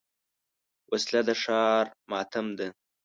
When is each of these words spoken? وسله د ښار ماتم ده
وسله 0.91 1.21
د 1.27 1.29
ښار 1.41 1.85
ماتم 2.11 2.47
ده 2.57 2.67